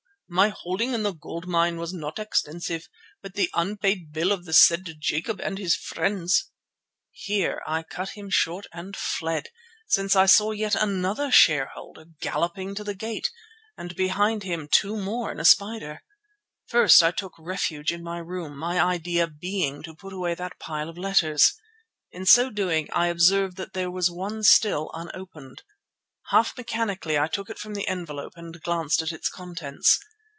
[0.33, 2.87] My holding in the gold mine was not extensive,
[3.21, 6.45] but the unpaid bill of the said Jacob and his friends——"
[7.09, 9.49] Here I cut him short and fled,
[9.87, 13.29] since I saw yet another shareholder galloping to the gate,
[13.77, 16.01] and behind him two more in a spider.
[16.65, 20.87] First I took refuge in my room, my idea being to put away that pile
[20.87, 21.55] of letters.
[22.09, 25.63] In so doing I observed that there was one still unopened.
[26.29, 29.99] Half mechanically I took it from the envelope and glanced at its contents.